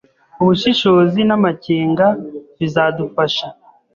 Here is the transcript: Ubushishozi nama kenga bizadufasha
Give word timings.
Ubushishozi 0.41 1.19
nama 1.29 1.49
kenga 1.63 2.07
bizadufasha 2.59 3.47